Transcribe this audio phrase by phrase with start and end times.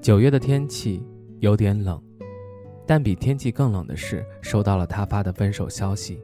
[0.00, 1.04] 九月的天气
[1.40, 2.02] 有点冷，
[2.86, 6.18] 但比天气更冷的是收到了他发的分手消息。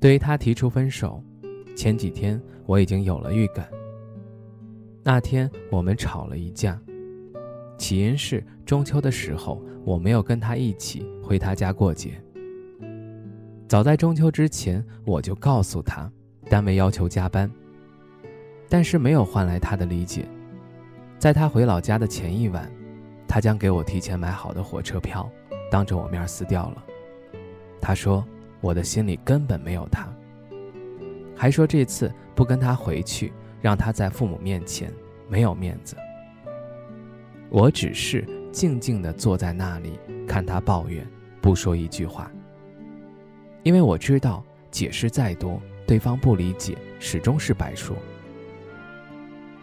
[0.00, 1.22] 对于他提出分手，
[1.76, 3.68] 前几天我已经有了预感。
[5.04, 6.80] 那天我们吵了一架，
[7.78, 12.20] 起因是中秋的时候我没有跟他一起回他家过节。
[13.68, 16.10] 早在中秋之前，我就告诉他，
[16.50, 17.48] 单位要求加班，
[18.68, 20.26] 但是没有换来他的理解。
[21.22, 22.68] 在他回老家的前一晚，
[23.28, 25.30] 他将给我提前买好的火车票，
[25.70, 26.84] 当着我面撕掉了。
[27.80, 28.26] 他说
[28.60, 30.12] 我的心里根本没有他，
[31.36, 34.92] 还说这次不跟他回去，让他在父母面前
[35.28, 35.94] 没有面子。
[37.50, 41.06] 我只是静静地坐在那里看他抱怨，
[41.40, 42.28] 不说一句话。
[43.62, 47.96] 因为我知道解释再多，对方不理解，始终是白说。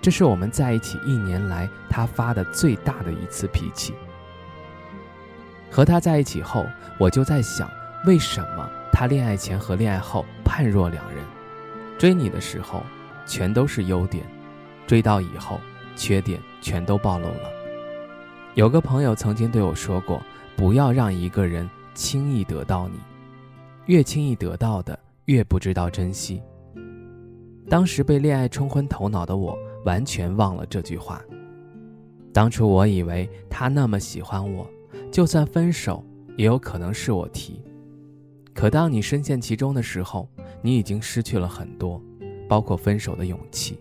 [0.02, 3.94] 这是我们在一起一年来他发的最大的一次脾气。
[5.70, 6.66] 和他在一起后，
[6.98, 7.70] 我就在想，
[8.06, 11.24] 为什么他恋爱前和恋爱后判若两人？
[11.98, 12.82] 追你的时候
[13.26, 14.26] 全都是优点，
[14.88, 15.60] 追到以后
[15.96, 17.52] 缺点全都暴露了。
[18.56, 20.22] 有个朋友曾经对我说过，
[20.56, 23.00] 不要让一个人轻易得到你，
[23.86, 26.42] 越轻易得到的越不知道珍惜。
[27.70, 29.58] 当时被恋爱冲昏头脑的我。
[29.86, 31.22] 完全忘了这句话。
[32.32, 34.70] 当初我以为他那么喜欢我，
[35.12, 36.06] 就算分手
[36.38, 37.62] 也有可能是我提。
[38.54, 40.30] 可当你深陷其中的时候，
[40.62, 42.02] 你已经失去了很多，
[42.48, 43.80] 包括分手的勇气。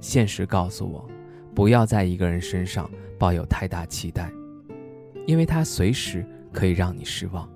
[0.00, 1.08] 现实告诉我，
[1.54, 4.32] 不要在一个人身上抱有太大期待，
[5.26, 7.48] 因为他随时可以让你失望。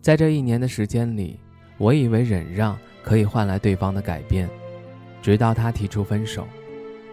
[0.00, 1.38] 在这一年的时间里，
[1.76, 4.48] 我以为忍让可以换来对方的改变，
[5.20, 6.46] 直到他提出分手。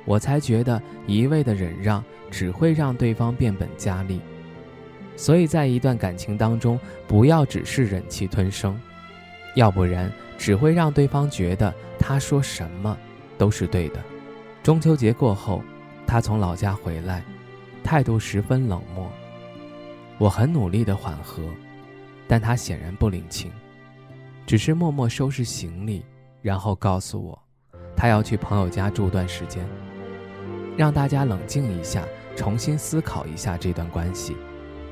[0.08, 4.22] 我才觉得一味的忍让只会让对方变本加厉，
[5.18, 8.80] 所以在一段感情当中，不要只是忍气吞声，
[9.54, 12.98] 要不然只会让对方觉得他说什么
[13.38, 14.02] 都是对的。
[14.64, 15.62] 中秋节过后，
[16.06, 17.22] 他从老家回来，
[17.84, 19.12] 态度十分冷漠。
[20.18, 21.44] 我很努力的缓和，
[22.28, 23.52] 但他显然不领情，
[24.46, 26.04] 只是默默收拾行李，
[26.42, 27.38] 然后告诉我，
[27.96, 29.68] 他要去朋友家住段时间。
[30.78, 34.38] 让大家冷静一下，重新思考一下这段关系。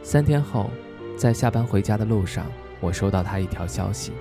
[0.01, 0.71] 三天后，
[1.15, 2.47] 在下班回家的路上，
[2.79, 4.11] 我收到他一条消息，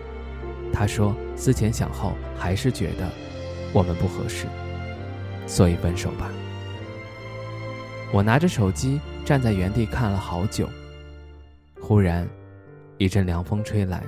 [0.71, 3.11] 他说思前想后，还是觉得
[3.73, 4.47] 我们不合适，
[5.47, 6.31] 所以分手吧。
[8.13, 10.69] 我拿着手机站在原地看了好久，
[11.81, 12.29] 忽然，
[12.99, 14.05] 一阵凉风吹来，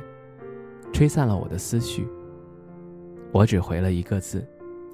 [0.93, 2.07] 吹散了我的思绪。
[3.33, 4.47] 我只回了一个字：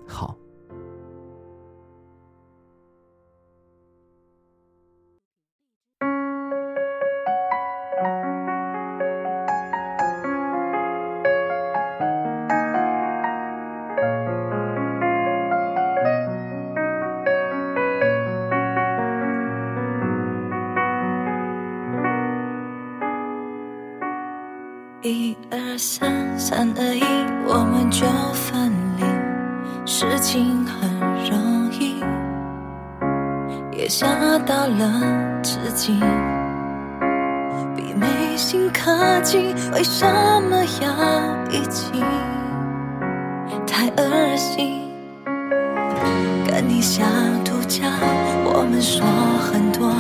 [0.06, 0.36] 好。
[25.72, 27.02] 二三，三二一，
[27.46, 29.04] 我们就分离。
[29.86, 30.86] 事情很
[31.30, 32.04] 容易，
[33.74, 34.06] 也吓
[34.40, 35.00] 到了
[35.42, 35.98] 自己。
[37.74, 38.06] 比美
[38.36, 40.04] 心科技，为什
[40.50, 42.04] 么要一起？
[43.66, 44.82] 太恶心。
[46.46, 47.02] 跟你下
[47.42, 47.86] 度假，
[48.44, 49.06] 我们说
[49.50, 49.90] 很多，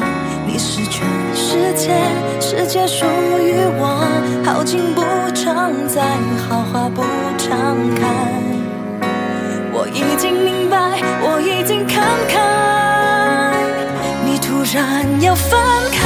[0.46, 1.96] 你是全世界，
[2.42, 4.11] 世界属于我。
[4.44, 5.02] 好景不
[5.34, 6.02] 常在，
[6.48, 7.02] 好花不
[7.38, 8.06] 常开。
[9.72, 12.40] 我已经明白，我已经看开。
[14.24, 15.58] 你突然要分
[15.92, 16.00] 开，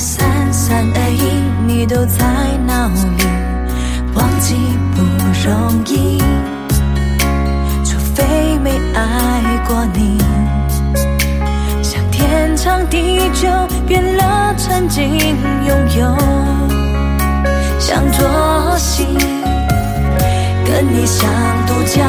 [0.00, 1.20] 三三二一，
[1.66, 2.24] 你都在
[2.66, 3.22] 哪里？
[4.14, 4.56] 忘记
[4.96, 5.02] 不
[5.46, 6.18] 容易，
[7.84, 10.18] 除非没爱过你。
[11.82, 13.46] 像天长地久
[13.86, 15.18] 变了曾经
[15.66, 16.16] 拥有，
[17.78, 18.26] 像作
[18.78, 19.06] 戏，
[20.64, 21.30] 跟你像
[21.66, 22.08] 度假。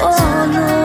[0.00, 0.77] oh no